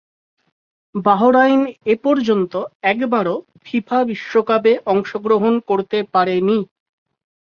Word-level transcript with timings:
Bahrain 1.05 1.61
এপর্যন্ত 1.93 2.53
একবারও 2.83 3.35
FIFA 3.65 3.99
বিশ্বকাপে 4.09 4.73
অংশগ্রহণ 4.85 5.53
করতে 5.69 5.97
পারেনি। 6.13 6.57